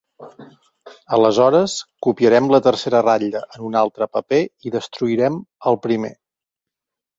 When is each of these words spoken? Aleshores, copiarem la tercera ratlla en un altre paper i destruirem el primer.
Aleshores, 1.17 1.75
copiarem 2.07 2.47
la 2.55 2.61
tercera 2.69 3.03
ratlla 3.05 3.43
en 3.59 3.69
un 3.69 3.79
altre 3.83 4.09
paper 4.19 4.41
i 4.71 4.75
destruirem 4.79 5.41
el 5.73 5.81
primer. 5.89 6.15